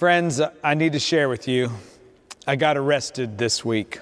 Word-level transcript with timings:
Friends, 0.00 0.40
I 0.64 0.72
need 0.72 0.94
to 0.94 0.98
share 0.98 1.28
with 1.28 1.46
you. 1.46 1.70
I 2.46 2.56
got 2.56 2.78
arrested 2.78 3.36
this 3.36 3.66
week. 3.66 4.00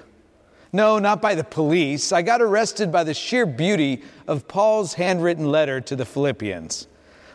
No, 0.71 0.97
not 0.97 1.21
by 1.21 1.35
the 1.35 1.43
police. 1.43 2.13
I 2.13 2.21
got 2.21 2.41
arrested 2.41 2.89
by 2.89 3.03
the 3.03 3.13
sheer 3.13 3.45
beauty 3.45 4.03
of 4.25 4.47
Paul's 4.47 4.93
handwritten 4.93 5.51
letter 5.51 5.81
to 5.81 5.97
the 5.97 6.05
Philippians. 6.05 6.87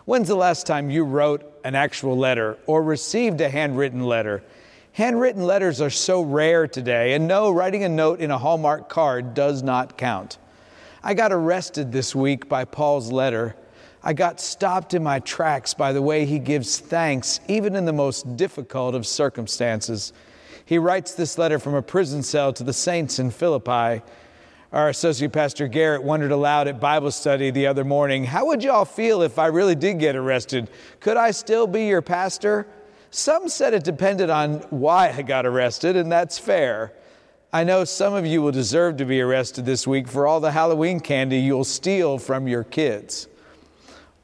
When's 0.07 0.29
the 0.29 0.35
last 0.35 0.67
time 0.67 0.89
you 0.89 1.05
wrote 1.05 1.45
an 1.63 1.75
actual 1.75 2.17
letter 2.17 2.57
or 2.65 2.83
received 2.83 3.43
a 3.43 3.51
handwritten 3.51 4.03
letter? 4.03 4.43
Handwritten 4.93 5.43
letters 5.43 5.83
are 5.83 5.91
so 5.91 6.23
rare 6.23 6.67
today, 6.67 7.13
and 7.13 7.29
no, 7.29 7.51
writing 7.51 7.85
a 7.85 7.89
note 7.91 8.21
in 8.21 8.31
a 8.31 8.39
Hallmark 8.39 8.89
card 8.89 9.35
does 9.35 9.63
not 9.63 9.99
count. 9.99 10.39
I 11.03 11.13
got 11.13 11.35
arrested 11.35 11.93
this 11.93 12.15
week 12.15 12.49
by 12.49 12.65
Paul's 12.65 13.13
letter. 13.13 13.57
I 14.07 14.13
got 14.13 14.39
stopped 14.39 14.93
in 14.93 15.03
my 15.03 15.19
tracks 15.21 15.73
by 15.73 15.95
the 15.95 16.03
way 16.03 16.27
he 16.27 16.39
gives 16.39 16.79
thanks, 16.79 17.41
even 17.49 17.75
in 17.75 17.87
the 17.87 17.93
most 17.95 18.37
difficult 18.37 18.95
of 18.95 19.07
circumstances. 19.07 20.13
He 20.67 20.77
writes 20.77 21.15
this 21.15 21.39
letter 21.39 21.59
from 21.59 21.75
a 21.75 21.81
prison 21.81 22.23
cell 22.23 22.53
to 22.53 22.65
the 22.65 22.75
saints 22.75 23.19
in 23.19 23.31
Philippi. 23.31 24.03
Our 24.73 24.91
associate 24.91 25.33
pastor 25.33 25.69
Garrett 25.69 26.03
wondered 26.03 26.33
aloud 26.33 26.69
at 26.69 26.81
Bible 26.81 27.13
study 27.13 27.51
the 27.51 27.67
other 27.67 27.83
morning 27.83 28.25
how 28.25 28.45
would 28.47 28.63
y'all 28.63 28.85
feel 28.85 29.23
if 29.23 29.39
I 29.39 29.47
really 29.47 29.75
did 29.75 29.99
get 29.99 30.17
arrested? 30.17 30.69
Could 31.01 31.17
I 31.17 31.31
still 31.31 31.67
be 31.67 31.87
your 31.87 32.03
pastor? 32.03 32.67
Some 33.11 33.49
said 33.49 33.73
it 33.73 33.85
depended 33.85 34.29
on 34.29 34.57
why 34.69 35.15
I 35.17 35.23
got 35.23 35.47
arrested, 35.47 35.97
and 35.97 36.13
that's 36.13 36.37
fair. 36.39 36.93
I 37.55 37.65
know 37.65 37.85
some 37.85 38.13
of 38.13 38.27
you 38.27 38.43
will 38.43 38.53
deserve 38.53 38.99
to 38.99 39.07
be 39.07 39.23
arrested 39.23 39.65
this 39.65 39.87
week 39.87 40.09
for 40.09 40.27
all 40.27 40.41
the 40.41 40.51
Halloween 40.53 41.01
candy 41.01 41.39
you'll 41.39 41.65
steal 41.65 42.19
from 42.19 42.47
your 42.47 42.65
kids. 42.65 43.29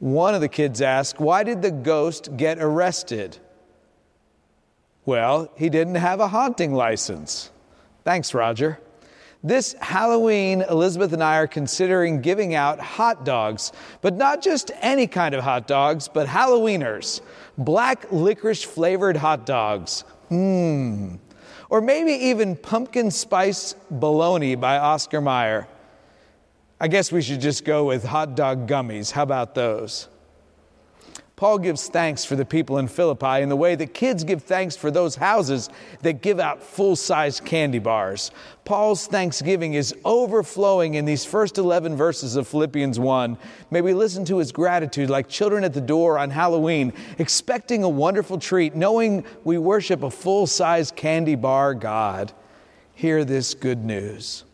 One 0.01 0.35
of 0.35 0.41
the 0.41 0.49
kids 0.49 0.81
asked, 0.81 1.21
Why 1.21 1.45
did 1.45 1.63
the 1.63 1.71
ghost 1.71 2.37
get 2.37 2.59
arrested? 2.59 3.37
Well, 5.05 5.53
he 5.57 5.69
didn't 5.69 5.97
have 5.97 6.21
a 6.21 6.29
haunting 6.29 6.75
license. 6.75 7.51
Thanks, 8.03 8.33
Roger. 8.33 8.81
This 9.43 9.75
Halloween, 9.75 10.63
Elizabeth 10.63 11.13
and 11.13 11.23
I 11.23 11.37
are 11.37 11.47
considering 11.47 12.21
giving 12.21 12.55
out 12.55 12.81
hot 12.81 13.25
dogs, 13.25 13.73
but 14.01 14.15
not 14.17 14.43
just 14.43 14.71
any 14.81 15.07
kind 15.07 15.35
of 15.35 15.45
hot 15.45 15.67
dogs, 15.67 16.09
but 16.09 16.27
Halloweeners. 16.27 17.21
Black 17.57 18.11
licorice 18.11 18.63
flavored 18.63 19.17
hot 19.17 19.47
dogs. 19.47 20.05
Mmm. 20.31 21.19
Or 21.69 21.81
maybe 21.81 22.13
even 22.13 22.57
pumpkin 22.57 23.11
spice 23.11 23.75
bologna 23.91 24.55
by 24.55 24.79
Oscar 24.79 25.21
Mayer. 25.21 25.69
I 26.81 26.89
guess 26.89 27.13
we 27.13 27.21
should 27.21 27.43
just 27.43 27.65
go 27.65 27.85
with 27.85 28.05
hot 28.05 28.35
dog 28.35 28.67
gummies. 28.67 29.11
How 29.11 29.23
about 29.23 29.55
those? 29.55 30.09
Paul 31.37 31.59
gives 31.59 31.89
thanks 31.89 32.23
for 32.23 32.37
the 32.37 32.45
people 32.45 32.77
in 32.77 32.87
Philippi 32.87 33.41
in 33.41 33.49
the 33.49 33.57
way 33.57 33.75
that 33.75 33.95
kids 33.95 34.25
give 34.25 34.43
thanks 34.43 34.77
for 34.77 34.91
those 34.91 35.17
houses 35.17 35.71
that 36.03 36.21
give 36.21 36.39
out 36.39 36.63
full 36.63 36.97
size 36.97 37.41
candy 37.41 37.79
bars. 37.79 38.31
Paul's 38.67 39.07
thanksgiving 39.07 39.73
is 39.73 39.95
overflowing 40.05 40.95
in 40.95 41.07
these 41.07 41.25
first 41.25 41.57
11 41.57 41.97
verses 41.97 42.37
of 42.37 42.47
Philippians 42.47 42.99
1. 42.99 43.39
May 43.71 43.81
we 43.81 43.95
listen 43.95 44.25
to 44.27 44.37
his 44.37 44.53
gratitude 44.53 45.09
like 45.09 45.31
children 45.31 45.65
at 45.65 45.73
the 45.73 45.81
door 45.81 46.19
on 46.19 46.29
Halloween, 46.29 46.93
expecting 47.19 47.85
a 47.85 47.89
wonderful 47.89 48.39
treat, 48.39 48.75
knowing 48.75 49.25
we 49.43 49.57
worship 49.57 50.03
a 50.03 50.11
full 50.11 50.47
size 50.47 50.91
candy 50.91 51.37
bar 51.37 51.73
God. 51.73 52.35
Hear 52.95 53.25
this 53.25 53.55
good 53.55 53.83
news. 53.83 54.45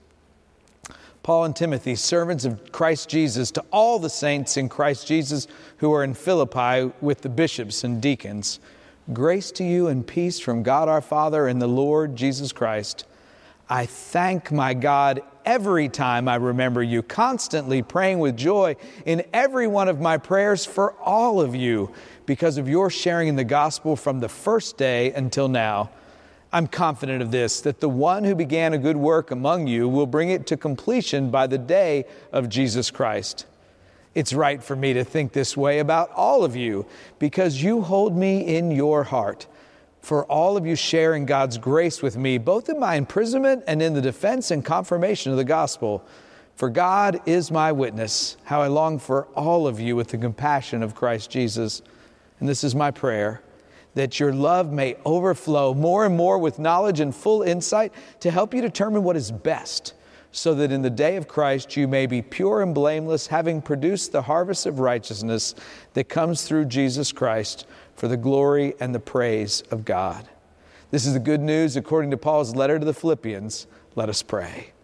Paul 1.27 1.47
and 1.47 1.57
Timothy, 1.57 1.97
servants 1.97 2.45
of 2.45 2.71
Christ 2.71 3.09
Jesus, 3.09 3.51
to 3.51 3.65
all 3.73 3.99
the 3.99 4.09
saints 4.09 4.57
in 4.57 4.69
Christ 4.69 5.09
Jesus 5.09 5.49
who 5.79 5.93
are 5.93 6.05
in 6.05 6.15
Philippi 6.15 6.93
with 7.01 7.23
the 7.23 7.29
bishops 7.29 7.83
and 7.83 8.01
deacons. 8.01 8.61
Grace 9.13 9.51
to 9.51 9.65
you 9.65 9.89
and 9.89 10.07
peace 10.07 10.39
from 10.39 10.63
God 10.63 10.89
our 10.89 11.01
Father 11.01 11.49
and 11.49 11.61
the 11.61 11.67
Lord 11.67 12.15
Jesus 12.15 12.53
Christ. 12.53 13.07
I 13.69 13.87
thank 13.87 14.53
my 14.53 14.73
God 14.73 15.21
every 15.45 15.89
time 15.89 16.29
I 16.29 16.37
remember 16.37 16.81
you, 16.81 17.03
constantly 17.03 17.83
praying 17.83 18.21
with 18.21 18.37
joy 18.37 18.77
in 19.05 19.25
every 19.33 19.67
one 19.67 19.89
of 19.89 20.01
my 20.01 20.19
prayers 20.19 20.65
for 20.65 20.93
all 21.01 21.41
of 21.41 21.57
you 21.57 21.93
because 22.27 22.57
of 22.57 22.69
your 22.69 22.89
sharing 22.89 23.27
in 23.27 23.35
the 23.35 23.43
gospel 23.43 23.97
from 23.97 24.21
the 24.21 24.29
first 24.29 24.77
day 24.77 25.11
until 25.13 25.49
now. 25.49 25.91
I'm 26.57 26.69
confident 26.69 27.21
of 27.21 27.31
this, 27.31 27.61
that 27.61 27.81
the 27.81 27.89
one 27.91 28.25
who 28.25 28.35
began 28.35 28.73
a 28.73 28.79
good 28.79 28.97
work 28.97 29.31
among 29.31 29.67
you 29.67 29.91
will 29.91 30.07
bring 30.07 30.31
it 30.31 30.47
to 30.47 30.57
completion 30.57 31.31
by 31.31 31.47
the 31.47 31.59
day 31.59 32.07
of 32.33 32.49
Jesus 32.49 32.91
Christ. 32.91 33.45
It's 34.15 34.33
right 34.33 34.63
for 34.63 34.75
me 34.75 34.95
to 34.95 35.05
think 35.05 35.35
this 35.35 35.55
way 35.55 35.81
about 35.81 36.11
all 36.13 36.45
of 36.45 36.57
you 36.57 36.87
because 37.19 37.63
you 37.63 37.83
hold 37.83 38.17
me 38.17 38.57
in 38.57 38.71
your 38.71 39.05
heart. 39.05 39.47
For 40.01 40.25
all 40.25 40.57
of 40.57 40.65
you 40.65 40.77
sharing 40.77 41.27
God's 41.27 41.59
grace 41.59 42.01
with 42.01 42.17
me, 42.17 42.39
both 42.39 42.71
in 42.71 42.81
my 42.81 42.95
imprisonment 42.95 43.63
and 43.67 43.83
in 43.83 43.93
the 43.93 44.01
defense 44.01 44.51
and 44.51 44.65
confirmation 44.65 45.33
of 45.33 45.37
the 45.37 45.45
gospel. 45.45 46.03
For 46.55 46.71
God 46.71 47.21
is 47.27 47.51
my 47.51 47.71
witness, 47.71 48.39
how 48.45 48.63
I 48.63 48.69
long 48.69 48.99
for 48.99 49.27
all 49.37 49.67
of 49.67 49.79
you 49.79 49.95
with 49.95 50.09
the 50.09 50.17
compassion 50.17 50.83
of 50.83 50.95
Christ 50.95 51.29
Jesus. 51.29 51.83
And 52.41 52.49
this 52.49 52.65
is 52.65 52.75
my 52.75 52.93
prayer 52.93 53.43
that 53.97 54.21
your 54.21 54.31
love 54.31 54.71
may 54.71 54.95
overflow 55.07 55.73
more 55.73 56.05
and 56.05 56.15
more 56.15 56.39
with 56.39 56.59
knowledge 56.59 57.01
and 57.01 57.15
full 57.15 57.41
insight 57.43 57.93
to 58.21 58.31
help 58.31 58.53
you 58.53 58.61
determine 58.61 59.03
what 59.03 59.17
is 59.17 59.31
best, 59.31 59.95
so 60.33 60.55
that 60.55 60.71
in 60.71 60.83
the 60.83 60.91
day 60.91 61.17
of 61.17 61.27
Christ 61.27 61.79
you 61.79 61.89
may 61.89 62.05
be 62.07 62.21
pure 62.21 62.61
and 62.61 62.75
blameless, 62.75 63.29
having 63.29 63.63
produced 63.63 64.13
the 64.13 64.21
harvest 64.21 64.67
of 64.67 64.81
righteousness 64.81 65.55
that 65.95 66.11
comes 66.11 66.43
through 66.43 66.67
Jesus 66.67 67.11
Christ 67.11 67.67
for 67.95 68.07
the 68.07 68.19
glory 68.19 68.75
and 68.81 68.95
the 68.95 69.01
praise 69.01 69.63
of 69.71 69.87
God. 69.87 70.29
This 70.91 71.07
is 71.07 71.15
the 71.15 71.19
good 71.19 71.41
news 71.41 71.75
according 71.75 72.11
to 72.11 72.19
Paul's 72.19 72.55
letter 72.55 72.79
to 72.79 72.85
the 72.85 72.93
Philippians. 72.93 73.67
Let 73.95 74.11
us 74.11 74.23
pray. 74.23 74.75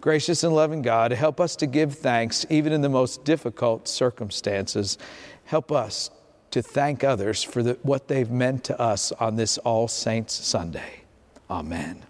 Gracious 0.00 0.42
and 0.42 0.54
loving 0.54 0.80
God, 0.80 1.12
help 1.12 1.38
us 1.38 1.54
to 1.56 1.66
give 1.66 1.96
thanks 1.98 2.46
even 2.48 2.72
in 2.72 2.80
the 2.80 2.88
most 2.88 3.24
difficult 3.24 3.88
circumstances. 3.88 4.96
Help 5.44 5.70
us 5.70 6.10
to 6.54 6.62
thank 6.62 7.02
others 7.02 7.42
for 7.42 7.64
the, 7.64 7.76
what 7.82 8.06
they've 8.06 8.30
meant 8.30 8.62
to 8.62 8.80
us 8.80 9.10
on 9.10 9.34
this 9.34 9.58
All 9.58 9.88
Saints 9.88 10.32
Sunday. 10.32 11.00
Amen. 11.50 12.04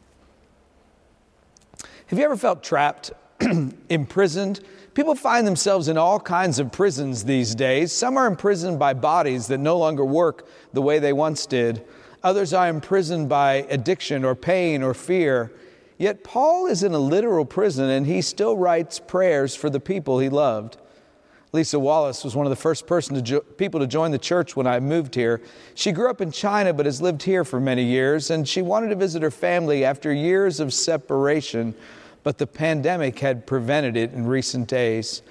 Have 2.08 2.18
you 2.18 2.26
ever 2.26 2.36
felt 2.36 2.62
trapped, 2.62 3.10
imprisoned? 3.88 4.60
People 4.92 5.14
find 5.14 5.46
themselves 5.46 5.88
in 5.88 5.96
all 5.96 6.20
kinds 6.20 6.58
of 6.58 6.70
prisons 6.70 7.24
these 7.24 7.54
days. 7.54 7.90
Some 7.90 8.18
are 8.18 8.26
imprisoned 8.26 8.78
by 8.78 8.92
bodies 8.92 9.46
that 9.46 9.60
no 9.60 9.78
longer 9.78 10.04
work 10.04 10.46
the 10.74 10.82
way 10.82 10.98
they 10.98 11.14
once 11.14 11.46
did. 11.46 11.82
Others 12.22 12.52
are 12.52 12.68
imprisoned 12.68 13.30
by 13.30 13.66
addiction 13.70 14.26
or 14.26 14.34
pain 14.34 14.82
or 14.82 14.92
fear. 14.92 15.52
Yet 15.96 16.22
Paul 16.22 16.66
is 16.66 16.82
in 16.82 16.92
a 16.92 16.98
literal 16.98 17.46
prison 17.46 17.88
and 17.88 18.06
he 18.06 18.20
still 18.20 18.58
writes 18.58 19.00
prayers 19.00 19.56
for 19.56 19.70
the 19.70 19.80
people 19.80 20.18
he 20.18 20.28
loved. 20.28 20.76
Lisa 21.54 21.78
Wallace 21.78 22.24
was 22.24 22.34
one 22.34 22.46
of 22.46 22.50
the 22.50 22.56
first 22.56 22.84
person 22.84 23.14
to 23.14 23.22
jo- 23.22 23.40
people 23.40 23.78
to 23.78 23.86
join 23.86 24.10
the 24.10 24.18
church 24.18 24.56
when 24.56 24.66
I 24.66 24.80
moved 24.80 25.14
here. 25.14 25.40
She 25.76 25.92
grew 25.92 26.10
up 26.10 26.20
in 26.20 26.32
China 26.32 26.74
but 26.74 26.84
has 26.84 27.00
lived 27.00 27.22
here 27.22 27.44
for 27.44 27.60
many 27.60 27.84
years, 27.84 28.32
and 28.32 28.48
she 28.48 28.60
wanted 28.60 28.88
to 28.88 28.96
visit 28.96 29.22
her 29.22 29.30
family 29.30 29.84
after 29.84 30.12
years 30.12 30.58
of 30.58 30.74
separation, 30.74 31.76
but 32.24 32.38
the 32.38 32.46
pandemic 32.48 33.20
had 33.20 33.46
prevented 33.46 33.96
it 33.96 34.12
in 34.12 34.26
recent 34.26 34.66
days. 34.66 35.22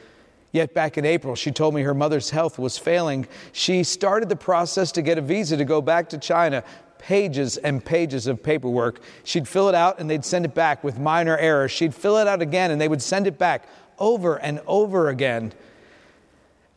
Yet 0.53 0.73
back 0.73 0.97
in 0.97 1.03
April, 1.03 1.35
she 1.35 1.51
told 1.51 1.75
me 1.75 1.81
her 1.81 1.93
mother's 1.93 2.29
health 2.29 2.57
was 2.57 2.77
failing. 2.77 3.27
She 3.51 3.83
started 3.83 4.29
the 4.29 4.37
process 4.37 4.93
to 4.93 5.01
get 5.01 5.17
a 5.17 5.21
visa 5.21 5.57
to 5.57 5.65
go 5.65 5.81
back 5.81 6.07
to 6.07 6.17
China. 6.17 6.63
Pages 6.99 7.57
and 7.57 7.83
pages 7.83 8.27
of 8.27 8.41
paperwork. 8.41 9.01
She'd 9.25 9.45
fill 9.45 9.67
it 9.67 9.75
out 9.75 9.99
and 9.99 10.09
they'd 10.09 10.23
send 10.23 10.45
it 10.45 10.55
back 10.55 10.85
with 10.85 10.97
minor 10.97 11.37
errors. 11.37 11.71
She'd 11.71 11.93
fill 11.93 12.17
it 12.17 12.27
out 12.27 12.41
again 12.41 12.71
and 12.71 12.79
they 12.79 12.87
would 12.87 13.01
send 13.01 13.27
it 13.27 13.37
back 13.37 13.67
over 13.99 14.37
and 14.37 14.61
over 14.67 15.09
again. 15.09 15.51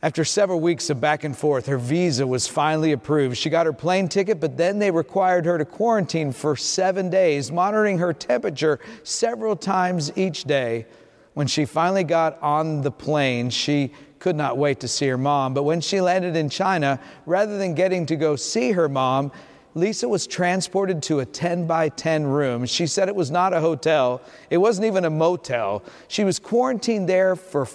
After 0.07 0.25
several 0.25 0.61
weeks 0.61 0.89
of 0.89 1.01
back 1.01 1.25
and 1.25 1.37
forth, 1.37 1.67
her 1.67 1.79
visa 1.79 2.25
was 2.25 2.47
finally 2.47 2.93
approved. 2.93 3.37
She 3.37 3.51
got 3.51 3.67
her 3.67 3.73
plane 3.73 4.07
ticket, 4.07 4.39
but 4.39 4.57
then 4.57 4.79
they 4.79 4.93
required 4.93 5.45
her 5.47 5.59
to 5.59 5.65
quarantine 5.65 6.31
for 6.31 6.55
seven 6.55 7.11
days, 7.11 7.51
monitoring 7.51 7.99
her 7.99 8.13
temperature 8.13 8.79
several 9.03 9.57
times 9.57 10.17
each 10.17 10.45
day. 10.45 10.87
When 11.35 11.49
she 11.49 11.65
finally 11.65 12.05
got 12.05 12.41
on 12.41 12.83
the 12.83 12.91
plane, 12.93 13.51
she 13.51 13.91
could 14.21 14.37
not 14.37 14.57
wait 14.57 14.79
to 14.79 14.87
see 14.87 15.09
her 15.09 15.19
mom. 15.19 15.55
But 15.55 15.65
when 15.65 15.81
she 15.81 16.01
landed 16.01 16.37
in 16.37 16.51
China, 16.51 17.01
rather 17.27 17.59
than 17.59 17.75
getting 17.75 18.07
to 18.07 18.15
go 18.15 18.37
see 18.37 18.71
her 18.71 18.89
mom, 18.89 19.33
Lisa 19.75 20.09
was 20.09 20.29
transported 20.29 21.03
to 21.03 21.19
a 21.19 21.27
10 21.27 21.67
by 21.67 21.89
10 21.89 22.25
room. 22.25 22.65
She 22.65 22.87
said 22.87 23.09
it 23.09 23.17
was 23.17 23.33
not 23.33 23.53
a 23.53 23.61
hotel, 23.61 24.23
it 24.51 24.59
wasn't 24.59 24.87
even 24.87 25.05
a 25.05 25.11
motel. 25.11 25.83
She 26.07 26.23
was 26.23 26.39
quarantined 26.39 27.09
there 27.09 27.35
for 27.35 27.67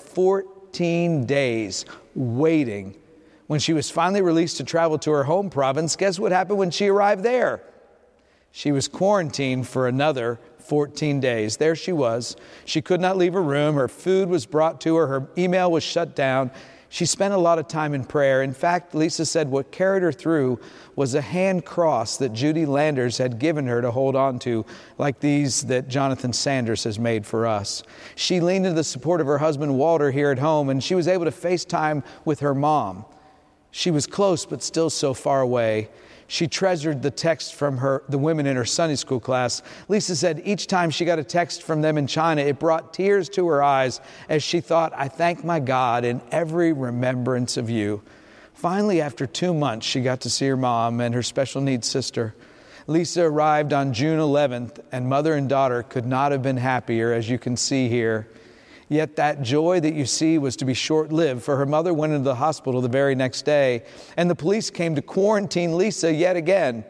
14 0.71 1.25
days 1.25 1.83
waiting. 2.15 2.95
When 3.47 3.59
she 3.59 3.73
was 3.73 3.91
finally 3.91 4.21
released 4.21 4.55
to 4.57 4.63
travel 4.63 4.97
to 4.99 5.11
her 5.11 5.25
home 5.25 5.49
province, 5.49 5.97
guess 5.97 6.17
what 6.17 6.31
happened 6.31 6.59
when 6.59 6.71
she 6.71 6.87
arrived 6.87 7.23
there? 7.23 7.61
She 8.53 8.71
was 8.71 8.87
quarantined 8.87 9.67
for 9.67 9.89
another 9.89 10.39
14 10.59 11.19
days. 11.19 11.57
There 11.57 11.75
she 11.75 11.91
was. 11.91 12.37
She 12.63 12.81
could 12.81 13.01
not 13.01 13.17
leave 13.17 13.33
her 13.33 13.43
room. 13.43 13.75
Her 13.75 13.89
food 13.89 14.29
was 14.29 14.45
brought 14.45 14.79
to 14.81 14.95
her. 14.95 15.07
Her 15.07 15.27
email 15.37 15.69
was 15.69 15.83
shut 15.83 16.15
down. 16.15 16.51
She 16.93 17.05
spent 17.05 17.33
a 17.33 17.37
lot 17.37 17.57
of 17.57 17.69
time 17.69 17.93
in 17.93 18.03
prayer. 18.03 18.43
In 18.43 18.53
fact, 18.53 18.93
Lisa 18.93 19.25
said 19.25 19.49
what 19.49 19.71
carried 19.71 20.03
her 20.03 20.11
through 20.11 20.59
was 20.97 21.15
a 21.15 21.21
hand 21.21 21.63
cross 21.63 22.17
that 22.17 22.33
Judy 22.33 22.65
Landers 22.65 23.17
had 23.17 23.39
given 23.39 23.65
her 23.67 23.81
to 23.81 23.91
hold 23.91 24.13
on 24.13 24.39
to, 24.39 24.65
like 24.97 25.21
these 25.21 25.61
that 25.63 25.87
Jonathan 25.87 26.33
Sanders 26.33 26.83
has 26.83 26.99
made 26.99 27.25
for 27.25 27.47
us. 27.47 27.81
She 28.15 28.41
leaned 28.41 28.65
into 28.65 28.75
the 28.75 28.83
support 28.83 29.21
of 29.21 29.27
her 29.27 29.37
husband 29.37 29.77
Walter 29.77 30.11
here 30.11 30.31
at 30.31 30.39
home, 30.39 30.67
and 30.67 30.83
she 30.83 30.93
was 30.93 31.07
able 31.07 31.23
to 31.23 31.31
FaceTime 31.31 32.03
with 32.25 32.41
her 32.41 32.53
mom. 32.53 33.05
She 33.71 33.89
was 33.89 34.05
close, 34.05 34.45
but 34.45 34.61
still 34.61 34.89
so 34.89 35.13
far 35.13 35.41
away. 35.41 35.89
She 36.27 36.47
treasured 36.47 37.01
the 37.01 37.11
text 37.11 37.55
from 37.55 37.77
her, 37.77 38.03
the 38.07 38.17
women 38.17 38.45
in 38.45 38.55
her 38.55 38.63
Sunday 38.63 38.95
school 38.95 39.19
class. 39.19 39.61
Lisa 39.89 40.15
said 40.15 40.41
each 40.45 40.67
time 40.67 40.89
she 40.89 41.03
got 41.03 41.19
a 41.19 41.25
text 41.25 41.63
from 41.63 41.81
them 41.81 41.97
in 41.97 42.07
China, 42.07 42.41
it 42.41 42.57
brought 42.57 42.93
tears 42.93 43.27
to 43.29 43.47
her 43.49 43.61
eyes 43.61 43.99
as 44.29 44.41
she 44.41 44.61
thought, 44.61 44.93
I 44.95 45.09
thank 45.09 45.43
my 45.43 45.59
God 45.59 46.05
in 46.05 46.21
every 46.31 46.71
remembrance 46.71 47.57
of 47.57 47.69
you. 47.69 48.01
Finally, 48.53 49.01
after 49.01 49.25
two 49.25 49.53
months, 49.53 49.85
she 49.85 50.01
got 50.01 50.21
to 50.21 50.29
see 50.29 50.47
her 50.47 50.55
mom 50.55 51.01
and 51.01 51.13
her 51.13 51.23
special 51.23 51.59
needs 51.61 51.87
sister. 51.87 52.33
Lisa 52.87 53.23
arrived 53.23 53.73
on 53.73 53.93
June 53.93 54.19
11th, 54.19 54.79
and 54.91 55.09
mother 55.09 55.35
and 55.35 55.49
daughter 55.49 55.83
could 55.83 56.05
not 56.05 56.31
have 56.31 56.41
been 56.41 56.57
happier, 56.57 57.11
as 57.11 57.29
you 57.29 57.37
can 57.37 57.57
see 57.57 57.89
here. 57.89 58.27
Yet 58.91 59.15
that 59.15 59.41
joy 59.41 59.79
that 59.79 59.93
you 59.93 60.05
see 60.05 60.37
was 60.37 60.57
to 60.57 60.65
be 60.65 60.73
short 60.73 61.13
lived, 61.13 61.43
for 61.43 61.55
her 61.55 61.65
mother 61.65 61.93
went 61.93 62.11
into 62.11 62.25
the 62.25 62.35
hospital 62.35 62.81
the 62.81 62.89
very 62.89 63.15
next 63.15 63.43
day, 63.43 63.85
and 64.17 64.29
the 64.29 64.35
police 64.35 64.69
came 64.69 64.95
to 64.95 65.01
quarantine 65.01 65.77
Lisa 65.77 66.11
yet 66.11 66.35
again. 66.35 66.83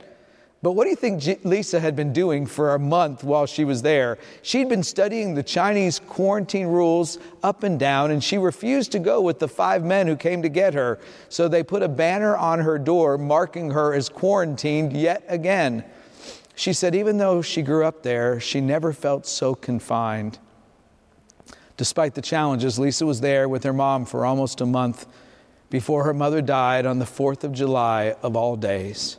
But 0.64 0.72
what 0.72 0.86
do 0.86 0.90
you 0.90 0.96
think 0.96 1.46
Lisa 1.46 1.80
had 1.80 1.96
been 1.96 2.12
doing 2.12 2.48
for 2.48 2.74
a 2.74 2.80
month 2.80 3.24
while 3.24 3.46
she 3.46 3.66
was 3.66 3.84
there? 3.84 4.18
She'd 4.42 4.68
been 4.68 4.82
studying 4.82 5.36
the 5.36 5.44
Chinese 5.44 6.00
quarantine 6.00 6.66
rules 6.66 7.20
up 7.44 7.62
and 7.62 7.80
down, 7.80 8.10
and 8.10 8.24
she 8.24 8.40
refused 8.40 8.92
to 8.94 9.00
go 9.00 9.22
with 9.22 9.38
the 9.38 9.48
five 9.48 9.84
men 9.86 10.08
who 10.08 10.16
came 10.16 10.42
to 10.42 10.50
get 10.50 10.74
her. 10.74 11.00
So 11.30 11.48
they 11.48 11.62
put 11.62 11.84
a 11.84 11.88
banner 11.88 12.36
on 12.36 12.62
her 12.62 12.80
door 12.80 13.20
marking 13.20 13.70
her 13.70 13.94
as 13.94 14.10
quarantined 14.10 14.94
yet 14.94 15.24
again. 15.28 15.86
She 16.56 16.74
said, 16.74 16.96
even 16.96 17.20
though 17.20 17.44
she 17.44 17.62
grew 17.62 17.86
up 17.86 18.02
there, 18.02 18.40
she 18.40 18.60
never 18.60 18.92
felt 18.92 19.28
so 19.28 19.54
confined. 19.54 20.40
Despite 21.82 22.14
the 22.14 22.22
challenges, 22.22 22.78
Lisa 22.78 23.08
was 23.08 23.22
there 23.22 23.50
with 23.50 23.64
her 23.64 23.74
mom 23.74 24.06
for 24.06 24.24
almost 24.24 24.62
a 24.62 24.68
month 24.68 25.08
before 25.72 26.04
her 26.04 26.14
mother 26.14 26.40
died 26.40 26.86
on 26.86 27.00
the 27.00 27.06
4th 27.06 27.44
of 27.44 27.54
July 27.54 28.16
of 28.22 28.36
all 28.36 28.56
days. 28.56 29.18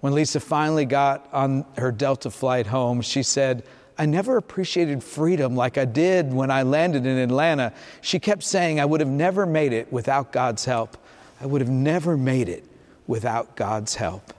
When 0.00 0.14
Lisa 0.14 0.40
finally 0.40 0.86
got 0.86 1.28
on 1.30 1.66
her 1.76 1.92
Delta 1.92 2.30
flight 2.30 2.68
home, 2.68 3.02
she 3.02 3.22
said, 3.22 3.64
I 3.98 4.06
never 4.06 4.38
appreciated 4.38 5.04
freedom 5.04 5.54
like 5.54 5.76
I 5.76 5.84
did 5.84 6.32
when 6.32 6.50
I 6.50 6.62
landed 6.62 7.04
in 7.04 7.18
Atlanta. 7.18 7.70
She 8.00 8.18
kept 8.18 8.44
saying, 8.44 8.80
I 8.80 8.86
would 8.86 9.00
have 9.00 9.10
never 9.10 9.44
made 9.44 9.74
it 9.74 9.92
without 9.92 10.32
God's 10.32 10.64
help. 10.64 10.96
I 11.38 11.44
would 11.44 11.60
have 11.60 11.68
never 11.68 12.16
made 12.16 12.48
it 12.48 12.64
without 13.06 13.56
God's 13.56 13.96
help. 13.96 14.32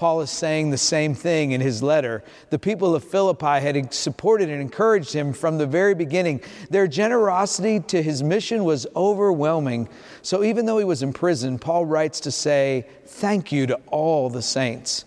Paul 0.00 0.22
is 0.22 0.30
saying 0.30 0.70
the 0.70 0.78
same 0.78 1.12
thing 1.12 1.52
in 1.52 1.60
his 1.60 1.82
letter. 1.82 2.24
The 2.48 2.58
people 2.58 2.94
of 2.94 3.04
Philippi 3.04 3.60
had 3.60 3.92
supported 3.92 4.48
and 4.48 4.58
encouraged 4.58 5.12
him 5.12 5.34
from 5.34 5.58
the 5.58 5.66
very 5.66 5.94
beginning. 5.94 6.40
Their 6.70 6.88
generosity 6.88 7.80
to 7.80 8.02
his 8.02 8.22
mission 8.22 8.64
was 8.64 8.86
overwhelming. 8.96 9.90
So 10.22 10.42
even 10.42 10.64
though 10.64 10.78
he 10.78 10.86
was 10.86 11.02
in 11.02 11.12
prison, 11.12 11.58
Paul 11.58 11.84
writes 11.84 12.18
to 12.20 12.30
say, 12.30 12.86
Thank 13.04 13.52
you 13.52 13.66
to 13.66 13.78
all 13.88 14.30
the 14.30 14.40
saints. 14.40 15.04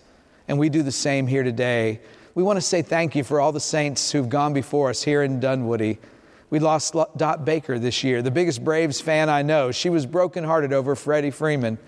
And 0.48 0.60
we 0.60 0.70
do 0.70 0.84
the 0.84 0.92
same 0.92 1.26
here 1.26 1.42
today. 1.42 2.00
We 2.36 2.44
want 2.44 2.58
to 2.58 2.62
say 2.62 2.84
thank 2.84 3.16
you 3.16 3.24
for 3.24 3.42
all 3.42 3.52
the 3.52 3.60
saints 3.60 4.12
who've 4.12 4.30
gone 4.30 4.54
before 4.54 4.92
us 4.92 5.02
here 5.02 5.24
in 5.24 5.40
Dunwoody. 5.40 5.98
We 6.52 6.60
lost 6.60 6.96
Dot 7.18 7.46
Baker 7.46 7.80
this 7.80 8.04
year, 8.04 8.22
the 8.22 8.30
biggest 8.30 8.64
Braves 8.64 9.02
fan 9.02 9.28
I 9.28 9.42
know. 9.42 9.72
She 9.72 9.90
was 9.90 10.06
brokenhearted 10.06 10.72
over 10.72 10.96
Freddie 10.96 11.32
Freeman. 11.32 11.80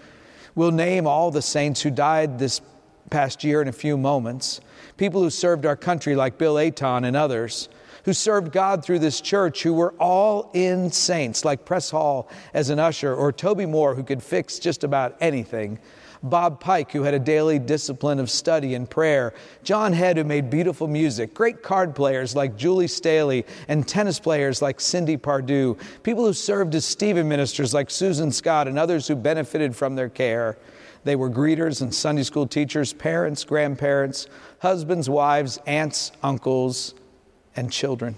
We'll 0.55 0.71
name 0.71 1.05
all 1.05 1.29
the 1.29 1.43
saints 1.43 1.83
who 1.83 1.91
died 1.91 2.39
this 2.39 2.61
past 3.09 3.43
year 3.43 3.61
in 3.61 3.67
a 3.67 3.73
few 3.73 3.97
moments. 3.97 4.61
People 4.97 5.21
who 5.21 5.29
served 5.29 5.65
our 5.65 5.75
country, 5.75 6.15
like 6.15 6.37
Bill 6.37 6.57
Aton 6.57 7.05
and 7.05 7.15
others, 7.15 7.69
who 8.05 8.13
served 8.13 8.51
God 8.51 8.83
through 8.83 8.99
this 8.99 9.19
church, 9.19 9.63
who 9.63 9.73
were 9.73 9.93
all 9.99 10.51
in 10.53 10.91
saints, 10.91 11.43
like 11.43 11.65
Press 11.65 11.89
Hall 11.89 12.29
as 12.53 12.69
an 12.69 12.79
usher, 12.79 13.13
or 13.13 13.31
Toby 13.31 13.65
Moore, 13.65 13.95
who 13.95 14.03
could 14.03 14.21
fix 14.21 14.59
just 14.59 14.83
about 14.83 15.17
anything. 15.19 15.79
Bob 16.21 16.59
Pike, 16.59 16.91
who 16.91 17.03
had 17.03 17.13
a 17.13 17.19
daily 17.19 17.59
discipline 17.59 18.19
of 18.19 18.31
study 18.31 18.73
and 18.73 18.89
prayer, 18.89 19.33
John 19.63 19.93
Head, 19.93 20.17
who 20.17 20.23
made 20.23 20.49
beautiful 20.49 20.87
music, 20.87 21.33
great 21.33 21.61
card 21.61 21.95
players 21.95 22.35
like 22.35 22.55
Julie 22.55 22.87
Staley, 22.87 23.45
and 23.67 23.87
tennis 23.87 24.19
players 24.19 24.61
like 24.61 24.79
Cindy 24.79 25.17
Pardue, 25.17 25.75
people 26.03 26.25
who 26.25 26.33
served 26.33 26.73
as 26.75 26.85
Stephen 26.85 27.27
ministers 27.27 27.73
like 27.73 27.91
Susan 27.91 28.31
Scott, 28.31 28.67
and 28.67 28.79
others 28.79 29.07
who 29.07 29.15
benefited 29.15 29.75
from 29.75 29.95
their 29.95 30.09
care. 30.09 30.57
They 31.05 31.15
were 31.15 31.29
greeters 31.29 31.81
and 31.81 31.93
Sunday 31.93 32.23
school 32.23 32.47
teachers, 32.47 32.91
parents, 32.91 33.43
grandparents, 33.43 34.27
husbands, 34.59 35.07
wives, 35.07 35.59
aunts, 35.67 36.11
uncles, 36.23 36.95
and 37.55 37.71
children. 37.71 38.17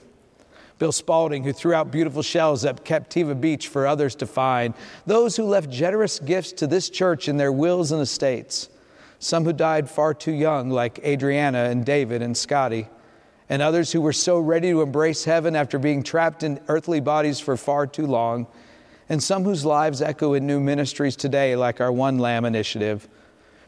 Bill 0.79 0.93
Spalding, 0.93 1.43
who 1.43 1.51
threw 1.51 1.73
out 1.73 1.91
beautiful 1.91 2.21
shells 2.21 2.63
at 2.63 2.85
Captiva 2.85 3.39
Beach 3.39 3.67
for 3.67 3.85
others 3.85 4.15
to 4.15 4.25
find. 4.25 4.73
Those 5.05 5.35
who 5.35 5.43
left 5.43 5.69
generous 5.69 6.19
gifts 6.19 6.53
to 6.53 6.67
this 6.67 6.89
church 6.89 7.27
in 7.27 7.35
their 7.35 7.51
wills 7.51 7.91
and 7.91 8.01
estates. 8.01 8.69
Some 9.19 9.43
who 9.43 9.53
died 9.53 9.89
far 9.89 10.13
too 10.13 10.31
young, 10.31 10.69
like 10.69 10.99
Adriana 11.03 11.65
and 11.65 11.85
David 11.85 12.21
and 12.21 12.37
Scotty. 12.37 12.87
And 13.49 13.61
others 13.61 13.91
who 13.91 13.99
were 13.99 14.13
so 14.13 14.39
ready 14.39 14.71
to 14.71 14.81
embrace 14.81 15.25
heaven 15.25 15.57
after 15.57 15.77
being 15.77 16.03
trapped 16.03 16.43
in 16.43 16.61
earthly 16.69 17.01
bodies 17.01 17.39
for 17.39 17.57
far 17.57 17.85
too 17.85 18.07
long 18.07 18.47
and 19.09 19.21
some 19.21 19.44
whose 19.44 19.65
lives 19.65 20.01
echo 20.01 20.33
in 20.33 20.45
new 20.45 20.59
ministries 20.59 21.15
today, 21.15 21.56
like 21.56 21.80
our 21.81 21.92
One 21.92 22.18
Lamb 22.18 22.45
initiative. 22.45 23.07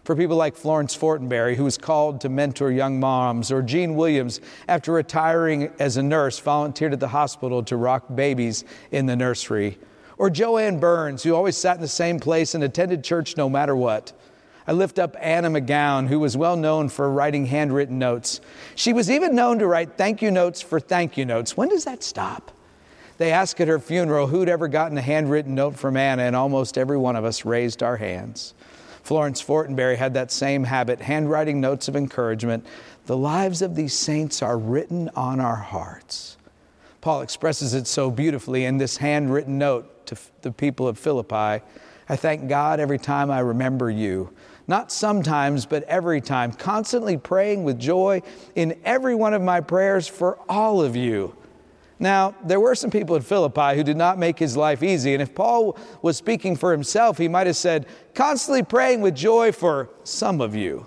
For 0.04 0.16
people 0.16 0.38
like 0.38 0.56
Florence 0.56 0.98
Fortenberry, 0.98 1.56
who 1.56 1.64
was 1.64 1.78
called 1.78 2.22
to 2.22 2.30
mentor 2.30 2.72
young 2.72 3.00
moms, 3.00 3.52
or 3.52 3.62
Jean 3.62 3.96
Williams, 3.96 4.42
after 4.68 4.92
retiring 4.92 5.72
as 5.80 5.98
a 5.98 6.04
nurse, 6.04 6.40
volunteered 6.40 6.94
at 6.94 7.00
the 7.00 7.10
hospital 7.10 7.62
to 7.64 7.78
rock 7.78 8.06
babies 8.16 8.64
in 8.92 9.06
the 9.06 9.16
nursery. 9.16 9.78
Or 10.18 10.30
Joanne 10.30 10.80
Burns, 10.80 11.24
who 11.24 11.36
always 11.36 11.56
sat 11.56 11.76
in 11.76 11.82
the 11.82 11.88
same 11.88 12.20
place 12.20 12.56
and 12.56 12.64
attended 12.64 13.04
church 13.04 13.38
no 13.38 13.50
matter 13.50 13.76
what. 13.76 14.14
I 14.68 14.72
lift 14.72 15.00
up 15.00 15.16
Anna 15.20 15.50
McGowan, 15.50 16.08
who 16.08 16.20
was 16.20 16.36
well 16.36 16.56
known 16.56 16.90
for 16.90 17.10
writing 17.12 17.46
handwritten 17.46 17.98
notes. 17.98 18.42
She 18.76 18.94
was 18.94 19.10
even 19.10 19.34
known 19.34 19.60
to 19.60 19.68
write 19.68 19.98
thank 19.98 20.22
you 20.22 20.30
notes 20.30 20.62
for 20.62 20.80
thank 20.80 21.18
you 21.18 21.26
notes. 21.26 21.56
When 21.56 21.70
does 21.70 21.86
that 21.86 22.04
stop? 22.04 22.52
They 23.20 23.34
asked 23.34 23.60
at 23.60 23.68
her 23.68 23.80
funeral 23.80 24.28
who'd 24.28 24.48
ever 24.48 24.70
gotten 24.70 24.98
a 24.98 25.02
handwritten 25.02 25.54
note 25.54 25.76
from 25.76 25.98
Anna, 25.98 26.24
and 26.24 26.38
almost 26.38 26.78
every 26.78 26.98
one 26.98 27.18
of 27.18 27.26
us 27.26 27.44
raised 27.44 27.84
our 27.84 27.98
hands. 27.98 28.54
Florence 29.04 29.42
Fortenberry 29.42 29.98
had 29.98 30.14
that 30.14 30.32
same 30.32 30.64
habit, 30.64 31.02
handwriting 31.02 31.60
notes 31.60 31.90
of 31.90 31.98
encouragement. 31.98 32.66
The 33.08 33.18
lives 33.18 33.62
of 33.62 33.76
these 33.76 33.94
saints 33.94 34.42
are 34.42 34.58
written 34.58 35.10
on 35.18 35.42
our 35.42 35.58
hearts. 35.58 36.38
Paul 37.02 37.20
expresses 37.20 37.74
it 37.74 37.88
so 37.88 38.10
beautifully 38.10 38.64
in 38.64 38.78
this 38.78 38.96
handwritten 38.96 39.58
note 39.58 40.06
to 40.06 40.18
the 40.42 40.52
people 40.54 40.88
of 40.88 40.98
Philippi. 40.98 41.62
I 42.08 42.16
thank 42.16 42.48
God 42.48 42.80
every 42.80 43.00
time 43.00 43.30
I 43.30 43.40
remember 43.40 43.90
you. 43.90 44.34
Not 44.66 44.94
sometimes, 44.94 45.66
but 45.66 45.84
every 45.84 46.22
time, 46.22 46.54
constantly 46.54 47.18
praying 47.18 47.66
with 47.66 47.80
joy 47.80 48.22
in 48.56 48.80
every 48.86 49.14
one 49.14 49.34
of 49.34 49.42
my 49.42 49.60
prayers 49.60 50.08
for 50.08 50.40
all 50.48 50.82
of 50.82 50.96
you 50.96 51.36
now, 52.00 52.34
there 52.44 52.62
were 52.62 52.76
some 52.76 52.90
people 52.90 53.18
at 53.18 53.26
Philippi 53.26 53.76
who 53.76 53.84
did 53.84 53.98
not 53.98 54.18
make 54.18 54.40
his 54.40 54.56
life 54.56 54.82
easy. 54.82 55.14
And 55.14 55.22
if 55.22 55.36
Paul 55.36 55.78
was 56.02 56.16
speaking 56.16 56.56
for 56.56 56.72
himself, 56.72 57.18
he 57.18 57.28
might 57.28 57.46
have 57.46 57.58
said, 57.58 57.88
constantly 58.16 58.64
praying 58.64 59.02
with 59.02 59.16
joy 59.16 59.52
for 59.52 59.90
some 60.06 60.40
of 60.40 60.56
you. 60.56 60.86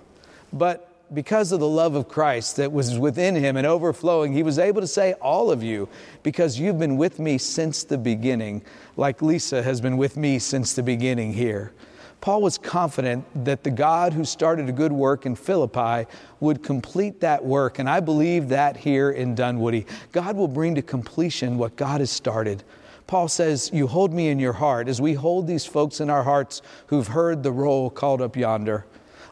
But 0.51 0.89
because 1.13 1.51
of 1.51 1.59
the 1.59 1.67
love 1.67 1.93
of 1.93 2.07
Christ 2.07 2.55
that 2.55 2.71
was 2.71 2.97
within 2.97 3.35
him 3.35 3.57
and 3.57 3.67
overflowing, 3.67 4.33
he 4.33 4.41
was 4.41 4.57
able 4.57 4.81
to 4.81 4.87
say, 4.87 5.13
All 5.13 5.51
of 5.51 5.61
you, 5.61 5.87
because 6.23 6.59
you've 6.59 6.79
been 6.79 6.97
with 6.97 7.19
me 7.19 7.37
since 7.37 7.83
the 7.83 7.97
beginning, 7.99 8.63
like 8.97 9.21
Lisa 9.21 9.61
has 9.61 9.79
been 9.79 9.97
with 9.97 10.17
me 10.17 10.39
since 10.39 10.73
the 10.73 10.81
beginning 10.81 11.33
here. 11.33 11.73
Paul 12.23 12.41
was 12.41 12.57
confident 12.57 13.25
that 13.43 13.65
the 13.65 13.69
God 13.69 14.13
who 14.13 14.23
started 14.23 14.69
a 14.69 14.71
good 14.71 14.93
work 14.93 15.25
in 15.25 15.35
Philippi 15.35 16.09
would 16.39 16.63
complete 16.63 17.19
that 17.19 17.43
work. 17.43 17.79
And 17.79 17.89
I 17.89 17.99
believe 17.99 18.47
that 18.47 18.77
here 18.77 19.11
in 19.11 19.35
Dunwoody. 19.35 19.85
God 20.13 20.37
will 20.37 20.47
bring 20.47 20.73
to 20.75 20.81
completion 20.81 21.57
what 21.57 21.75
God 21.75 21.99
has 21.99 22.09
started. 22.09 22.63
Paul 23.07 23.27
says, 23.27 23.71
You 23.73 23.87
hold 23.87 24.13
me 24.13 24.29
in 24.29 24.39
your 24.39 24.53
heart 24.53 24.87
as 24.87 25.01
we 25.01 25.15
hold 25.15 25.47
these 25.47 25.65
folks 25.65 25.99
in 25.99 26.09
our 26.09 26.23
hearts 26.23 26.61
who've 26.87 27.09
heard 27.09 27.43
the 27.43 27.51
roll 27.51 27.89
called 27.89 28.21
up 28.21 28.37
yonder. 28.37 28.85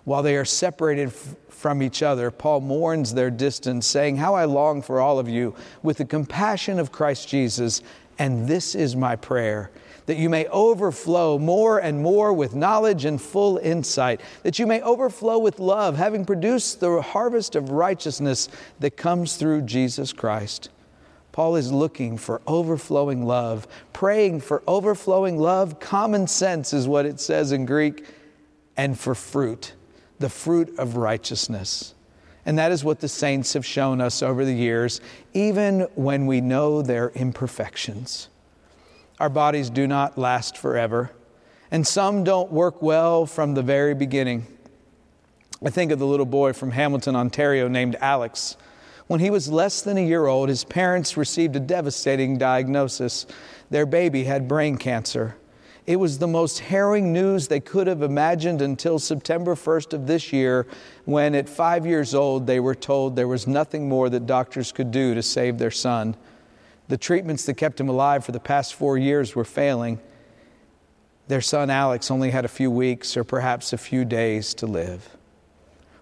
While 0.04 0.22
they 0.22 0.36
are 0.36 0.44
separated 0.44 1.08
f- 1.08 1.38
from 1.48 1.82
each 1.82 2.04
other, 2.04 2.30
Paul 2.30 2.60
mourns 2.60 3.14
their 3.14 3.32
distance, 3.32 3.88
saying, 3.88 4.18
How 4.18 4.36
I 4.36 4.44
long 4.44 4.82
for 4.82 5.00
all 5.00 5.18
of 5.18 5.30
you 5.30 5.56
with 5.82 5.96
the 5.96 6.04
compassion 6.04 6.78
of 6.78 6.92
Christ 6.92 7.30
Jesus. 7.30 7.82
And 8.20 8.50
this 8.50 8.76
is 8.76 8.98
my 8.98 9.16
prayer 9.16 9.72
that 10.06 10.18
you 10.18 10.30
may 10.30 10.46
overflow 10.48 11.38
more 11.38 11.80
and 11.80 12.02
more 12.02 12.34
with 12.34 12.56
knowledge 12.56 13.06
and 13.06 13.22
full 13.22 13.58
insight, 13.58 14.22
that 14.44 14.60
you 14.60 14.68
may 14.68 14.82
overflow 14.82 15.38
with 15.38 15.60
love, 15.60 15.98
having 15.98 16.26
produced 16.26 16.80
the 16.80 17.02
harvest 17.02 17.56
of 17.56 17.70
righteousness 17.70 18.50
that 18.80 18.98
comes 18.98 19.36
through 19.36 19.62
Jesus 19.62 20.14
Christ. 20.14 20.70
Paul 21.32 21.56
is 21.56 21.72
looking 21.72 22.18
for 22.18 22.42
overflowing 22.46 23.26
love, 23.26 23.68
praying 23.94 24.42
for 24.42 24.64
overflowing 24.68 25.38
love. 25.38 25.80
Common 25.80 26.28
sense 26.28 26.74
is 26.74 26.88
what 26.88 27.06
it 27.06 27.20
says 27.20 27.52
in 27.52 27.66
Greek, 27.66 28.06
and 28.76 29.00
for 29.00 29.16
fruit, 29.16 29.74
the 30.20 30.30
fruit 30.30 30.78
of 30.78 30.98
righteousness. 30.98 31.94
And 32.46 32.58
that 32.58 32.72
is 32.72 32.84
what 32.84 33.00
the 33.00 33.08
saints 33.08 33.54
have 33.54 33.66
shown 33.66 34.02
us 34.02 34.24
over 34.24 34.44
the 34.44 34.54
years, 34.54 35.00
even 35.34 35.82
when 35.96 36.26
we 36.26 36.42
know 36.42 36.82
their 36.82 37.10
imperfections. 37.12 38.30
Our 39.22 39.30
bodies 39.30 39.70
do 39.70 39.86
not 39.86 40.18
last 40.18 40.58
forever, 40.58 41.12
and 41.70 41.86
some 41.86 42.24
don't 42.24 42.52
work 42.52 42.82
well 42.82 43.28
from 43.28 43.54
the 43.54 43.62
very 43.62 43.94
beginning. 43.94 44.48
I 45.64 45.70
think 45.70 45.92
of 45.92 46.00
the 46.00 46.08
little 46.08 46.26
boy 46.26 46.54
from 46.54 46.72
Hamilton, 46.72 47.16
Ontario, 47.16 47.68
named 47.68 47.96
Alex. 48.02 48.58
When 49.06 49.20
he 49.20 49.30
was 49.30 49.48
less 49.48 49.84
than 49.84 50.00
a 50.00 50.04
year 50.04 50.26
old, 50.26 50.50
his 50.50 50.64
parents 50.64 51.18
received 51.18 51.56
a 51.56 51.60
devastating 51.60 52.40
diagnosis. 52.40 53.28
Their 53.70 53.86
baby 53.86 54.24
had 54.24 54.48
brain 54.48 54.76
cancer. 54.78 55.36
It 55.86 55.98
was 55.98 56.18
the 56.18 56.28
most 56.28 56.58
harrowing 56.58 57.14
news 57.14 57.48
they 57.48 57.60
could 57.60 57.86
have 57.86 58.02
imagined 58.02 58.60
until 58.60 58.98
September 58.98 59.54
1st 59.54 59.94
of 59.94 60.08
this 60.08 60.34
year, 60.34 60.66
when 61.06 61.36
at 61.36 61.48
five 61.48 61.86
years 61.86 62.16
old 62.16 62.48
they 62.48 62.60
were 62.60 62.74
told 62.74 63.16
there 63.16 63.28
was 63.28 63.46
nothing 63.46 63.88
more 63.88 64.10
that 64.10 64.26
doctors 64.26 64.72
could 64.72 64.90
do 64.90 65.14
to 65.14 65.22
save 65.22 65.60
their 65.60 65.70
son. 65.70 66.16
The 66.92 66.98
treatments 66.98 67.46
that 67.46 67.54
kept 67.54 67.80
him 67.80 67.88
alive 67.88 68.26
for 68.26 68.34
the 68.34 68.40
past 68.42 68.74
four 68.74 68.98
years 68.98 69.34
were 69.34 69.46
failing. 69.46 70.02
Their 71.30 71.40
son 71.40 71.70
Alex 71.70 72.12
only 72.12 72.32
had 72.32 72.44
a 72.44 72.50
few 72.50 72.70
weeks 72.70 73.16
or 73.16 73.24
perhaps 73.24 73.72
a 73.72 73.78
few 73.78 74.04
days 74.04 74.54
to 74.56 74.66
live 74.66 75.18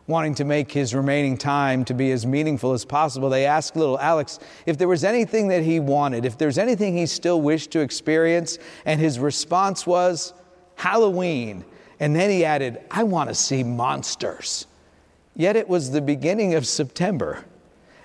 wanting 0.09 0.33
to 0.33 0.43
make 0.43 0.71
his 0.71 0.95
remaining 0.95 1.37
time 1.37 1.85
to 1.85 1.93
be 1.93 2.11
as 2.11 2.25
meaningful 2.25 2.73
as 2.73 2.83
possible, 2.83 3.29
they 3.29 3.45
asked 3.45 3.75
little 3.75 3.99
Alex 3.99 4.39
if 4.65 4.75
there 4.75 4.87
was 4.87 5.03
anything 5.03 5.49
that 5.49 5.61
he 5.61 5.79
wanted, 5.79 6.25
if 6.25 6.35
there's 6.35 6.57
anything 6.57 6.97
he 6.97 7.05
still 7.05 7.39
wished 7.39 7.69
to 7.69 7.79
experience. 7.79 8.57
And 8.85 8.99
his 8.99 9.19
response 9.19 9.85
was, 9.85 10.33
Halloween. 10.75 11.63
And 11.99 12.15
then 12.15 12.31
he 12.31 12.43
added, 12.43 12.81
I 12.89 13.03
want 13.03 13.29
to 13.29 13.35
see 13.35 13.63
monsters. 13.63 14.65
Yet 15.35 15.55
it 15.55 15.69
was 15.69 15.91
the 15.91 16.01
beginning 16.01 16.55
of 16.55 16.65
September. 16.65 17.45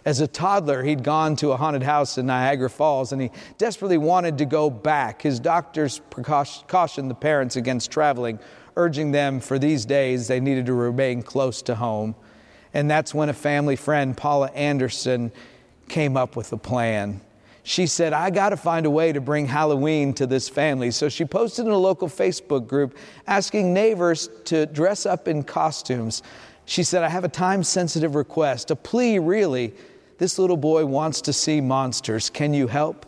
As 0.05 0.21
a 0.21 0.27
toddler, 0.27 0.83
he'd 0.83 1.03
gone 1.03 1.35
to 1.37 1.53
a 1.53 1.57
haunted 1.57 1.83
house 1.83 2.19
in 2.19 2.27
Niagara 2.27 2.69
Falls 2.69 3.13
and 3.13 3.23
he 3.23 3.31
desperately 3.57 3.99
wanted 3.99 4.39
to 4.39 4.45
go 4.45 4.69
back. 4.69 5.23
His 5.23 5.41
doctors 5.41 6.01
cautioned 6.11 7.11
the 7.11 7.15
parents 7.15 7.57
against 7.57 7.91
traveling 7.91 8.39
urging 8.77 9.13
them 9.13 9.41
for 9.41 9.59
these 9.59 9.85
days 9.85 10.29
they 10.29 10.41
needed 10.41 10.67
to 10.67 10.75
remain 10.75 11.23
close 11.23 11.63
to 11.63 11.75
home. 11.75 12.15
And 12.73 12.91
that's 12.91 13.15
when 13.15 13.29
a 13.29 13.35
family 13.35 13.77
friend, 13.77 14.17
Paula 14.17 14.51
Anderson, 14.51 15.33
came 15.89 16.17
up 16.17 16.35
with 16.35 16.53
a 16.53 16.57
plan. 16.57 17.21
She 17.63 17.87
said, 17.87 18.13
I 18.13 18.31
got 18.31 18.51
to 18.51 18.57
find 18.57 18.85
a 18.85 18.91
way 18.91 19.13
to 19.13 19.21
bring 19.21 19.47
Halloween 19.47 20.13
to 20.15 20.27
this 20.27 20.49
family. 20.49 20.91
So 20.91 21.09
she 21.09 21.25
posted 21.25 21.67
in 21.67 21.73
a 21.73 21.79
local 21.79 22.09
Facebook 22.09 22.67
group 22.67 22.97
asking 23.27 23.73
neighbors 23.73 24.29
to 24.47 24.67
dress 24.67 25.07
up 25.07 25.29
in 25.29 25.45
costumes. 25.45 26.23
She 26.67 26.83
said, 26.83 27.03
I 27.05 27.09
have 27.09 27.25
a 27.25 27.29
time 27.29 27.63
sensitive 27.63 28.15
request, 28.15 28.71
a 28.71 28.77
plea, 28.77 29.19
really. 29.19 29.73
This 30.19 30.39
little 30.39 30.57
boy 30.57 30.87
wants 30.87 31.21
to 31.23 31.33
see 31.33 31.61
monsters. 31.61 32.31
Can 32.31 32.55
you 32.55 32.67
help? 32.69 33.07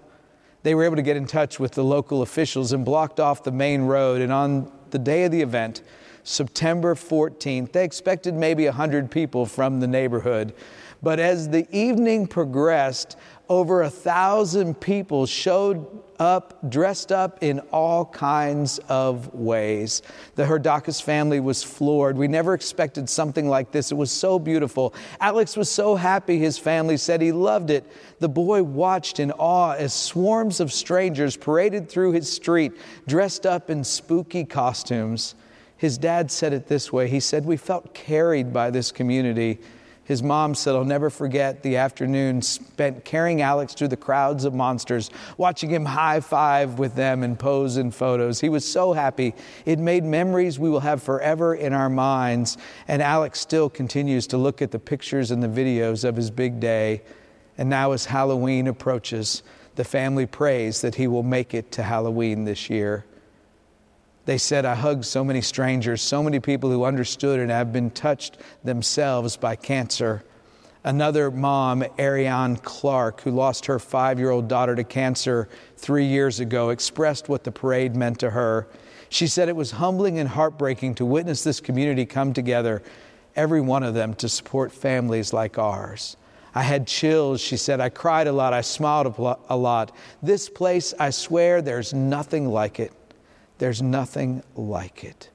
They 0.63 0.75
were 0.75 0.85
able 0.85 0.97
to 0.97 1.03
get 1.03 1.17
in 1.17 1.27
touch 1.27 1.61
with 1.61 1.73
the 1.73 1.85
local 1.85 2.23
officials 2.23 2.73
and 2.73 2.85
blocked 2.85 3.21
off 3.21 3.45
the 3.45 3.53
main 3.53 3.83
road. 3.83 4.21
And 4.21 4.33
on 4.33 4.73
the 4.91 4.99
day 4.99 5.25
of 5.25 5.33
the 5.33 5.43
event, 5.43 5.83
September 6.27 6.97
14th. 6.97 7.71
They 7.71 7.85
expected 7.85 8.35
maybe 8.35 8.65
100 8.65 9.11
people 9.11 9.47
from 9.47 9.79
the 9.79 9.87
neighborhood. 9.87 10.55
But 11.01 11.21
as 11.21 11.49
the 11.51 11.69
evening 11.71 12.27
progressed, 12.27 13.17
over 13.49 13.83
a 13.83 13.91
thousand 13.91 14.81
people 14.81 15.27
showed 15.27 15.87
up, 16.19 16.59
dressed 16.71 17.13
up 17.13 17.43
in 17.43 17.61
all 17.73 18.05
kinds 18.05 18.79
of 18.89 19.33
ways. 19.35 20.03
The 20.35 20.45
Herdakis 20.45 21.03
family 21.03 21.41
was 21.41 21.63
floored. 21.63 22.17
We 22.17 22.29
never 22.29 22.55
expected 22.55 23.09
something 23.09 23.49
like 23.49 23.73
this. 23.73 23.93
It 23.93 23.97
was 23.97 24.11
so 24.11 24.39
beautiful. 24.39 24.95
Alex 25.21 25.57
was 25.57 25.71
so 25.71 25.97
happy, 25.97 26.39
his 26.39 26.59
family 26.59 26.97
said 26.97 27.21
he 27.21 27.33
loved 27.33 27.71
it. 27.71 27.85
The 28.19 28.29
boy 28.29 28.63
watched 28.63 29.21
in 29.21 29.33
awe 29.33 29.73
as 29.73 29.93
swarms 29.93 30.61
of 30.61 30.73
strangers 30.73 31.37
paraded 31.37 31.89
through 31.89 32.13
his 32.13 32.33
street, 32.33 32.73
dressed 33.07 33.47
up 33.47 33.71
in 33.71 33.85
spooky 33.85 34.45
costumes. 34.45 35.35
His 35.77 35.99
dad 35.99 36.31
said 36.31 36.53
it 36.53 36.67
this 36.67 36.93
way 36.93 37.09
He 37.09 37.21
said, 37.21 37.45
We 37.45 37.57
felt 37.57 37.95
carried 37.95 38.53
by 38.53 38.71
this 38.71 38.91
community. 38.91 39.59
His 40.07 40.23
mom 40.23 40.55
said, 40.55 40.77
I'll 40.77 40.85
never 40.85 41.11
forget 41.11 41.65
the 41.65 41.79
afternoon 41.79 42.41
spent 42.41 43.05
carrying 43.05 43.43
Alex 43.43 43.75
through 43.75 43.89
the 43.89 43.97
crowds 43.97 44.45
of 44.45 44.55
monsters, 44.55 45.11
watching 45.37 45.69
him 45.69 45.85
high 45.85 46.21
five 46.21 46.79
with 46.79 46.95
them 46.95 47.25
and 47.25 47.37
pose 47.37 47.77
in 47.77 47.91
photos. 47.91 48.41
He 48.41 48.49
was 48.49 48.65
so 48.65 48.93
happy. 48.93 49.35
It 49.65 49.81
made 49.81 50.05
memories 50.05 50.61
we 50.61 50.71
will 50.71 50.81
have 50.81 51.03
forever 51.03 51.57
in 51.57 51.73
our 51.73 51.91
minds. 51.91 52.57
And 52.87 53.03
Alex 53.03 53.41
still 53.41 53.69
continues 53.69 54.29
to 54.29 54.37
look 54.37 54.63
at 54.63 54.71
the 54.71 54.79
pictures 54.79 55.33
and 55.33 55.43
the 55.43 55.49
videos 55.49 56.05
of 56.05 56.15
his 56.15 56.31
big 56.31 56.61
day. 56.61 57.03
And 57.59 57.69
now, 57.69 57.91
as 57.91 58.05
Halloween 58.05 58.69
approaches, 58.69 59.43
the 59.75 59.85
family 59.85 60.27
prays 60.27 60.83
that 60.83 60.95
he 60.95 61.09
will 61.09 61.25
make 61.25 61.53
it 61.53 61.73
to 61.73 61.83
Halloween 61.83 62.45
this 62.45 62.71
year. 62.71 63.05
They 64.27 64.39
said, 64.39 64.65
I 64.65 64.75
hugged 64.75 65.05
so 65.05 65.25
many 65.25 65.41
strangers, 65.41 66.03
so 66.03 66.21
many 66.21 66.41
people 66.41 66.69
who 66.69 66.85
understood 66.85 67.39
and 67.39 67.51
have 67.51 67.73
been 67.73 67.91
touched 67.91 68.39
themselves 68.65 69.37
by 69.37 69.55
cancer. 69.55 70.25
Another 70.83 71.31
mom, 71.31 71.85
Ariane 71.97 72.57
Clark, 72.57 73.21
who 73.21 73.31
lost 73.31 73.67
her 73.67 73.79
five 73.79 74.19
year 74.19 74.31
old 74.31 74.49
daughter 74.49 74.75
to 74.75 74.83
cancer 74.83 75.49
three 75.77 76.07
years 76.07 76.41
ago, 76.41 76.71
expressed 76.71 77.29
what 77.29 77.45
the 77.45 77.53
parade 77.53 77.95
meant 77.95 78.19
to 78.19 78.31
her. 78.31 78.67
She 79.09 79.29
said 79.29 79.49
it 79.49 79.55
was 79.55 79.71
humbling 79.71 80.19
and 80.19 80.29
heartbreaking 80.29 80.97
to 80.97 81.05
witness 81.05 81.45
this 81.45 81.61
community 81.61 82.05
come 82.05 82.33
together, 82.33 82.83
every 83.37 83.61
one 83.61 83.85
of 83.85 83.95
them, 83.95 84.15
to 84.15 84.29
support 84.29 84.73
families 84.73 85.33
like 85.33 85.57
ours. 85.57 86.17
I 86.53 86.63
had 86.63 86.89
chills. 86.89 87.41
She 87.41 87.57
said, 87.57 87.81
I 87.81 87.91
cried 87.91 88.27
a 88.27 88.33
lot. 88.33 88.53
I 88.53 88.63
smiled 88.63 89.07
a 89.49 89.57
lot. 89.57 89.93
This 90.21 90.49
place, 90.49 90.95
I 90.99 91.11
swear, 91.11 91.63
there's 91.63 91.95
nothing 91.95 92.49
like 92.49 92.81
it. 92.81 92.93
There's 93.59 93.81
nothing 93.81 94.43
like 94.55 95.05
it. 95.05 95.31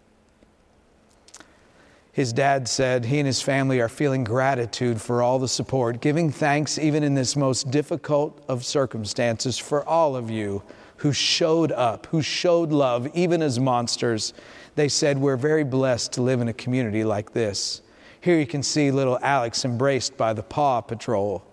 His 2.13 2.33
dad 2.33 2.67
said 2.67 3.05
he 3.05 3.19
and 3.19 3.25
his 3.25 3.41
family 3.41 3.79
are 3.79 3.87
feeling 3.87 4.25
gratitude 4.25 5.01
for 5.01 5.21
all 5.21 5.39
the 5.39 5.47
support, 5.47 6.01
giving 6.01 6.29
thanks 6.29 6.77
even 6.77 7.03
in 7.03 7.15
this 7.15 7.37
most 7.37 7.71
difficult 7.71 8.43
of 8.49 8.65
circumstances 8.65 9.57
for 9.57 9.87
all 9.87 10.17
of 10.17 10.29
you 10.29 10.61
who 10.97 11.13
showed 11.13 11.71
up, 11.71 12.07
who 12.07 12.21
showed 12.21 12.71
love, 12.71 13.07
even 13.15 13.41
as 13.41 13.59
monsters. 13.59 14.33
They 14.75 14.89
said, 14.89 15.17
We're 15.17 15.37
very 15.37 15.63
blessed 15.63 16.11
to 16.13 16.21
live 16.21 16.41
in 16.41 16.49
a 16.49 16.53
community 16.53 17.03
like 17.03 17.31
this. 17.31 17.81
Here 18.19 18.37
you 18.37 18.45
can 18.45 18.61
see 18.61 18.91
little 18.91 19.17
Alex 19.23 19.65
embraced 19.65 20.15
by 20.15 20.33
the 20.33 20.43
Paw 20.43 20.81
Patrol. 20.81 21.43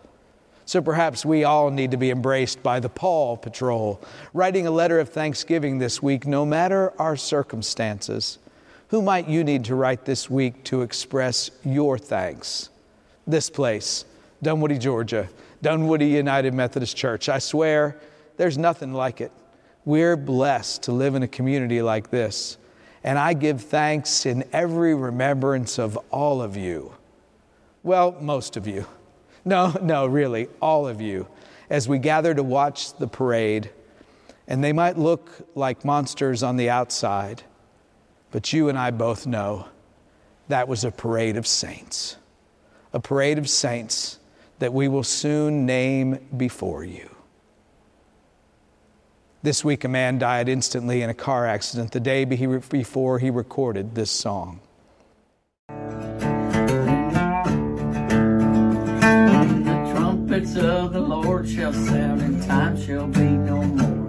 So 0.68 0.82
perhaps 0.82 1.24
we 1.24 1.44
all 1.44 1.70
need 1.70 1.92
to 1.92 1.96
be 1.96 2.10
embraced 2.10 2.62
by 2.62 2.78
the 2.78 2.90
Paul 2.90 3.38
Patrol, 3.38 4.02
writing 4.34 4.66
a 4.66 4.70
letter 4.70 5.00
of 5.00 5.08
thanksgiving 5.08 5.78
this 5.78 6.02
week, 6.02 6.26
no 6.26 6.44
matter 6.44 6.92
our 7.00 7.16
circumstances. 7.16 8.38
Who 8.88 9.00
might 9.00 9.30
you 9.30 9.44
need 9.44 9.64
to 9.64 9.74
write 9.74 10.04
this 10.04 10.28
week 10.28 10.64
to 10.64 10.82
express 10.82 11.50
your 11.64 11.96
thanks? 11.96 12.68
This 13.26 13.48
place, 13.48 14.04
Dunwoody, 14.42 14.76
Georgia, 14.76 15.30
Dunwoody 15.62 16.08
United 16.08 16.52
Methodist 16.52 16.94
Church. 16.98 17.30
I 17.30 17.38
swear 17.38 17.98
there's 18.36 18.58
nothing 18.58 18.92
like 18.92 19.22
it. 19.22 19.32
We're 19.86 20.18
blessed 20.18 20.82
to 20.82 20.92
live 20.92 21.14
in 21.14 21.22
a 21.22 21.28
community 21.28 21.80
like 21.80 22.10
this. 22.10 22.58
And 23.02 23.18
I 23.18 23.32
give 23.32 23.62
thanks 23.62 24.26
in 24.26 24.44
every 24.52 24.94
remembrance 24.94 25.78
of 25.78 25.96
all 26.10 26.42
of 26.42 26.58
you. 26.58 26.92
Well, 27.82 28.18
most 28.20 28.58
of 28.58 28.66
you. 28.66 28.84
No, 29.48 29.74
no, 29.80 30.04
really, 30.06 30.46
all 30.60 30.86
of 30.86 31.00
you, 31.00 31.26
as 31.70 31.88
we 31.88 31.98
gather 31.98 32.34
to 32.34 32.42
watch 32.42 32.92
the 32.98 33.08
parade. 33.08 33.70
And 34.46 34.62
they 34.62 34.74
might 34.74 34.98
look 34.98 35.30
like 35.54 35.86
monsters 35.86 36.42
on 36.42 36.58
the 36.58 36.68
outside, 36.68 37.44
but 38.30 38.52
you 38.52 38.68
and 38.68 38.78
I 38.78 38.90
both 38.90 39.26
know 39.26 39.68
that 40.48 40.68
was 40.68 40.84
a 40.84 40.90
parade 40.90 41.38
of 41.38 41.46
saints, 41.46 42.18
a 42.92 43.00
parade 43.00 43.38
of 43.38 43.48
saints 43.48 44.18
that 44.58 44.74
we 44.74 44.86
will 44.86 45.02
soon 45.02 45.64
name 45.64 46.18
before 46.36 46.84
you. 46.84 47.08
This 49.42 49.64
week, 49.64 49.82
a 49.84 49.88
man 49.88 50.18
died 50.18 50.50
instantly 50.50 51.00
in 51.00 51.08
a 51.08 51.14
car 51.14 51.46
accident 51.46 51.92
the 51.92 52.00
day 52.00 52.26
before 52.26 53.18
he 53.18 53.30
recorded 53.30 53.94
this 53.94 54.10
song. 54.10 54.60
Trumpets 60.38 60.56
of 60.56 60.92
the 60.92 61.00
Lord 61.00 61.48
shall 61.48 61.72
sound, 61.72 62.20
and 62.22 62.42
time 62.44 62.80
shall 62.80 63.06
be 63.06 63.24
no 63.24 63.62
more. 63.62 64.08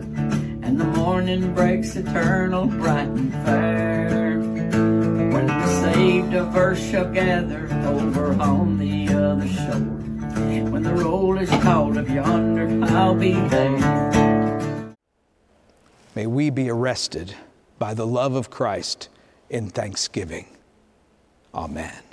And 0.61 0.79
the 0.79 0.85
morning 0.85 1.53
breaks 1.55 1.95
eternal, 1.95 2.67
bright 2.67 3.07
and 3.07 3.33
fair. 3.33 4.39
When 4.39 5.47
the 5.47 5.81
saved 5.81 6.33
of 6.35 6.55
earth 6.55 6.79
shall 6.79 7.11
gather 7.11 7.67
over 7.85 8.33
on 8.39 8.77
the 8.77 9.09
other 9.09 9.47
shore. 9.47 10.69
When 10.69 10.83
the 10.83 10.93
roll 10.93 11.37
is 11.39 11.49
called 11.63 11.97
up 11.97 12.07
yonder, 12.07 12.85
I'll 12.85 13.15
be 13.15 13.33
there. 13.33 14.95
May 16.15 16.27
we 16.27 16.49
be 16.49 16.69
arrested 16.69 17.33
by 17.79 17.93
the 17.93 18.05
love 18.05 18.35
of 18.35 18.49
Christ 18.49 19.09
in 19.49 19.69
thanksgiving. 19.69 20.47
Amen. 21.55 22.08